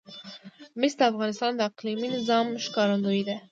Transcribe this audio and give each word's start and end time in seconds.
مس 0.79 0.93
د 0.99 1.01
افغانستان 1.11 1.51
د 1.55 1.59
اقلیمي 1.69 2.07
نظام 2.17 2.45
ښکارندوی 2.65 3.21
ده. 3.27 3.35